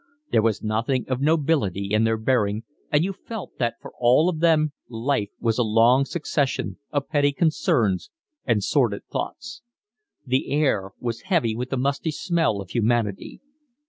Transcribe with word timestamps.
There 0.31 0.41
was 0.41 0.63
nothing 0.63 1.07
of 1.07 1.21
nobility 1.21 1.91
in 1.91 2.05
their 2.05 2.17
bearing, 2.17 2.63
and 2.91 3.03
you 3.03 3.13
felt 3.13 3.59
that 3.59 3.75
for 3.79 3.91
all 3.99 4.29
of 4.29 4.39
them 4.39 4.71
life 4.89 5.29
was 5.39 5.59
a 5.59 5.63
long 5.63 6.05
succession 6.05 6.79
of 6.89 7.07
petty 7.07 7.31
concerns 7.31 8.09
and 8.43 8.63
sordid 8.63 9.05
thoughts. 9.13 9.61
The 10.25 10.51
air 10.51 10.93
was 10.99 11.21
heavy 11.29 11.55
with 11.55 11.69
the 11.69 11.77
musty 11.77 12.09
smell 12.09 12.61
of 12.61 12.71
humanity. 12.71 13.41